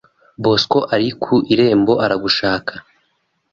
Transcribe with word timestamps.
“Bosco 0.43 0.79
ari 0.93 1.09
ku 1.21 1.35
irembo 1.53 1.93
aragushaka.” 2.05 2.73